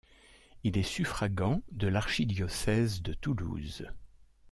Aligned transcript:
Il 0.63 0.79
est 0.79 0.81
suffragant 0.81 1.61
de 1.73 1.85
l'archidiocèse 1.87 3.03
de 3.03 3.13
Toulouse. 3.13 3.85